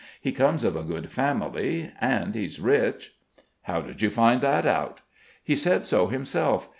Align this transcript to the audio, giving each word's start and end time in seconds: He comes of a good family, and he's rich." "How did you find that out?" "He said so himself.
He 0.19 0.31
comes 0.31 0.63
of 0.63 0.75
a 0.75 0.81
good 0.81 1.11
family, 1.11 1.91
and 2.01 2.33
he's 2.33 2.59
rich." 2.59 3.17
"How 3.61 3.81
did 3.81 4.01
you 4.01 4.09
find 4.09 4.41
that 4.41 4.65
out?" 4.65 5.01
"He 5.43 5.55
said 5.55 5.85
so 5.85 6.07
himself. 6.07 6.67